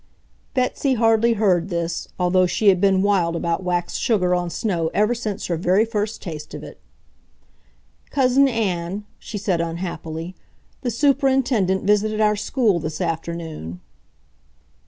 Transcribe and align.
Betsy 0.55 0.95
hardly 0.95 1.33
heard 1.33 1.69
this, 1.69 2.07
although 2.19 2.47
she 2.47 2.69
had 2.69 2.81
been 2.81 3.03
wild 3.03 3.35
about 3.35 3.61
waxed 3.63 4.01
sugar 4.01 4.33
on 4.33 4.49
snow 4.49 4.89
ever 4.95 5.13
since 5.13 5.45
her 5.45 5.57
very 5.57 5.85
first 5.85 6.23
taste 6.23 6.55
of 6.55 6.63
it. 6.63 6.79
"Cousin 8.09 8.47
Ann," 8.47 9.05
she 9.19 9.37
said 9.37 9.61
unhappily, 9.61 10.33
"the 10.81 10.89
Superintendent 10.89 11.83
visited 11.83 12.19
our 12.19 12.35
school 12.35 12.79
this 12.79 12.99
afternoon." 12.99 13.79